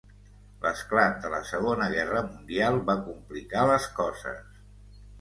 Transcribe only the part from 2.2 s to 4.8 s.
Mundial va complicar les coses.